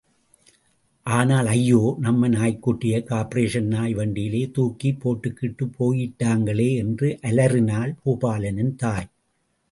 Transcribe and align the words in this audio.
ஆனால் 1.05 1.45
ஐயோ, 1.47 1.81
நம்ப 1.99 2.27
நாய்க்குட்டியை 2.27 3.03
கார்ப்பரேஷன் 3.03 3.67
நாய் 3.67 3.93
வண்டியிலே 3.93 4.51
தூக்கிப் 4.51 4.99
போட்டுக்கிட்டுப் 5.01 5.75
போயிட்டாங்களே! 5.77 6.75
என்று 6.75 7.09
அலறினாள் 7.21 7.95
பூபாலனின் 8.05 8.75
தாய். 8.75 9.07